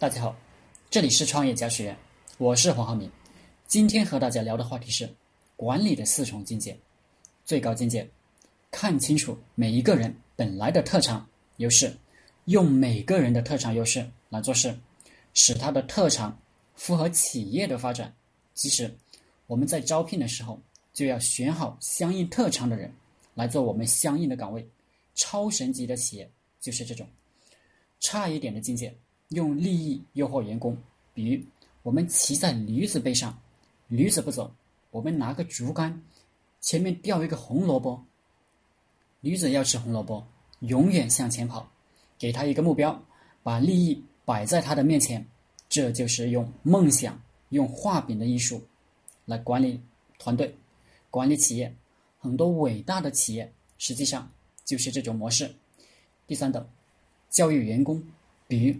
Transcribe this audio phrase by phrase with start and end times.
[0.00, 0.36] 大家好，
[0.88, 1.98] 这里是创业家学院，
[2.38, 3.10] 我是黄浩明。
[3.66, 5.12] 今天和大家聊的话题是
[5.56, 6.78] 管理的四重境界。
[7.44, 8.08] 最高境界，
[8.70, 11.92] 看清楚每一个人本来的特长优势，
[12.44, 14.72] 用每个人的特长优势来做事，
[15.34, 16.40] 使他的特长
[16.76, 18.14] 符合企业的发展。
[18.54, 18.88] 其实
[19.48, 20.62] 我们在招聘的时候
[20.94, 22.88] 就要选好相应特长的人
[23.34, 24.64] 来做我们相应的岗位。
[25.16, 26.30] 超神级的企业
[26.60, 27.04] 就是这种。
[27.98, 28.96] 差一点的境界，
[29.28, 30.76] 用利益诱惑员工，
[31.14, 31.42] 比如
[31.82, 33.38] 我们骑在驴子背上，
[33.88, 34.50] 驴子不走，
[34.90, 36.02] 我们拿个竹竿，
[36.60, 38.02] 前面吊一个红萝卜，
[39.20, 40.26] 驴子要吃红萝卜，
[40.60, 41.70] 永远向前跑，
[42.18, 43.02] 给他一个目标，
[43.42, 45.26] 把利益摆在他的面前，
[45.68, 47.20] 这就是用梦想、
[47.50, 48.62] 用画饼的艺术
[49.26, 49.80] 来管理
[50.18, 50.54] 团队、
[51.10, 51.74] 管理企业。
[52.18, 54.28] 很多伟大的企业实际上
[54.64, 55.54] 就是这种模式。
[56.26, 56.66] 第三等。
[57.30, 58.02] 教育员工，
[58.46, 58.74] 比如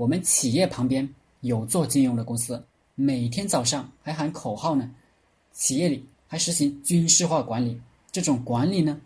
[0.00, 1.06] 我们企业旁边
[1.40, 2.64] 有做金融的公司，
[2.94, 4.90] 每天早上还喊口号呢。
[5.52, 7.78] 企业里还实行军事化管理，
[8.10, 8.98] 这种管理呢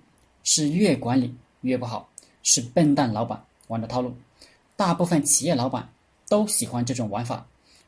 [0.44, 2.08] 是越管理越不好，
[2.44, 4.14] 是笨蛋老板玩的套路。
[4.76, 5.92] 大部分企业老板
[6.28, 7.44] 都喜欢这种玩法，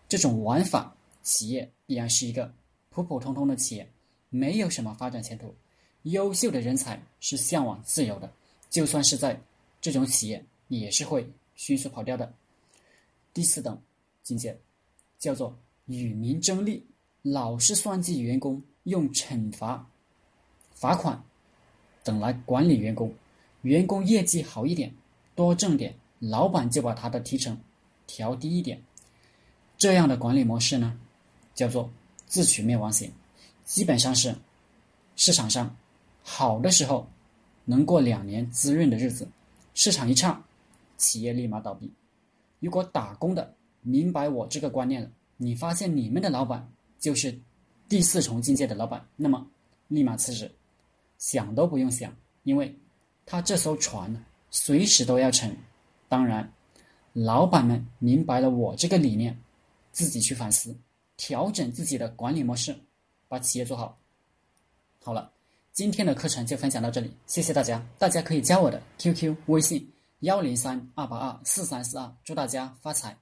[0.08, 2.52] 这种玩法企业必然是一个
[2.91, 3.88] 普普通通的企业，
[4.30, 5.54] 没有什么发展前途。
[6.02, 8.28] 优秀的人才是向往自由的，
[8.68, 9.41] 就算是在
[9.80, 10.44] 这种企业。
[10.66, 12.34] 也是会迅速跑掉的。
[13.36, 13.78] 第四等
[14.22, 14.58] 境界
[15.18, 16.82] 叫做与民争利，
[17.20, 19.86] 老是算计员工，用惩罚、
[20.72, 21.22] 罚款
[22.02, 23.12] 等来管理员工。
[23.60, 24.90] 员工业绩好一点，
[25.34, 27.60] 多挣点，老板就把他的提成
[28.06, 28.82] 调低一点。
[29.76, 30.98] 这样的管理模式呢，
[31.54, 31.90] 叫做
[32.24, 33.12] 自取灭亡型。
[33.66, 34.34] 基本上是
[35.14, 35.76] 市场上
[36.22, 37.06] 好的时候
[37.66, 39.28] 能过两年滋润的日子，
[39.74, 40.42] 市场一差。
[40.96, 41.92] 企业立马倒闭。
[42.60, 46.66] 如果打工的明白我这个观念了，你发现你们的老板
[46.98, 47.38] 就是
[47.88, 49.46] 第四重境界的老板，那么
[49.88, 50.50] 立马辞职，
[51.19, 52.75] 想都不用想，因为
[53.25, 55.56] 他这艘船随时都要沉。
[56.08, 56.50] 当然，
[57.12, 59.38] 老板们明白了我这个理念，
[59.92, 60.76] 自己去反思，
[61.16, 62.75] 调整自己的管理模式，
[63.28, 63.98] 把企业做好。
[65.02, 65.31] 好了，
[65.72, 67.84] 今天的课程就分享到这里，谢谢大家。
[67.98, 69.86] 大家可以加我的 QQ 微信。
[70.21, 73.19] 幺零三二八二四三四二，祝大家发财！